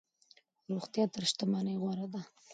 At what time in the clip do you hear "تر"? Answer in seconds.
1.13-1.23